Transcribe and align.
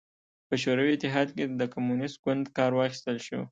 په 0.47 0.55
شوروي 0.63 0.91
اتحاد 0.95 1.27
کې 1.35 1.45
د 1.59 1.61
کمونېست 1.73 2.17
ګوند 2.23 2.43
کار 2.57 2.71
واخیستل 2.75 3.17
شو. 3.25 3.41